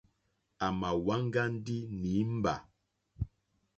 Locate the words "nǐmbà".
2.01-2.53